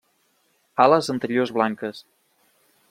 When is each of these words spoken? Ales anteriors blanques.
Ales 0.85 1.11
anteriors 1.15 1.55
blanques. 1.59 2.03